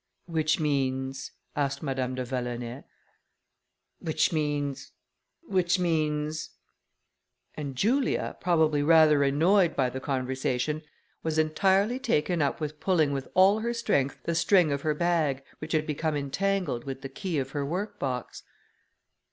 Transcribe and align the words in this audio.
"Which 0.25 0.59
means...?" 0.59 1.29
asked 1.55 1.83
Madame 1.83 2.15
de 2.15 2.25
Vallonay. 2.25 2.85
"Which 3.99 4.33
means... 4.33 4.93
which 5.43 5.77
means...." 5.77 6.49
And 7.53 7.75
Julia, 7.75 8.35
probably 8.39 8.81
rather 8.81 9.21
annoyed 9.21 9.75
by 9.75 9.91
the 9.91 9.99
conversation, 9.99 10.81
was 11.21 11.37
entirely 11.37 11.99
taken 11.99 12.41
up 12.41 12.59
with 12.59 12.79
pulling 12.79 13.11
with 13.13 13.27
all 13.35 13.59
her 13.59 13.75
strength 13.75 14.17
the 14.23 14.33
string 14.33 14.71
of 14.71 14.81
her 14.81 14.95
bag, 14.95 15.43
which 15.59 15.73
had 15.73 15.85
become 15.85 16.15
entangled 16.15 16.83
with 16.83 17.01
the 17.01 17.07
key 17.07 17.37
of 17.37 17.51
her 17.51 17.63
work 17.63 17.99
box. 17.99 18.41